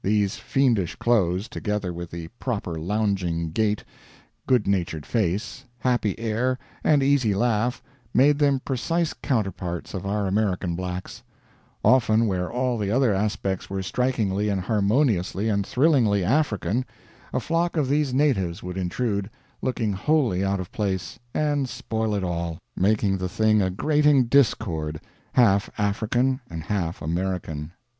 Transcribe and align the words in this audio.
These 0.00 0.36
fiendish 0.36 0.94
clothes, 0.94 1.48
together 1.48 1.92
with 1.92 2.12
the 2.12 2.28
proper 2.38 2.76
lounging 2.76 3.50
gait, 3.50 3.82
good 4.46 4.68
natured 4.68 5.04
face, 5.04 5.64
happy 5.80 6.16
air, 6.20 6.56
and 6.84 7.02
easy 7.02 7.34
laugh, 7.34 7.82
made 8.14 8.38
them 8.38 8.60
precise 8.64 9.12
counterparts 9.12 9.92
of 9.92 10.06
our 10.06 10.28
American 10.28 10.76
blacks; 10.76 11.24
often 11.84 12.28
where 12.28 12.48
all 12.48 12.78
the 12.78 12.92
other 12.92 13.12
aspects 13.12 13.68
were 13.68 13.82
strikingly 13.82 14.48
and 14.48 14.60
harmoniously 14.60 15.48
and 15.48 15.66
thrillingly 15.66 16.22
African, 16.22 16.84
a 17.32 17.40
flock 17.40 17.76
of 17.76 17.88
these 17.88 18.14
natives 18.14 18.62
would 18.62 18.78
intrude, 18.78 19.28
looking 19.62 19.92
wholly 19.94 20.44
out 20.44 20.60
of 20.60 20.70
place, 20.70 21.18
and 21.34 21.68
spoil 21.68 22.14
it 22.14 22.22
all, 22.22 22.58
making 22.76 23.18
the 23.18 23.28
thing 23.28 23.60
a 23.60 23.68
grating 23.68 24.26
discord, 24.26 25.00
half 25.32 25.68
African 25.76 26.38
and 26.48 26.62
half 26.62 27.02
American. 27.02 27.72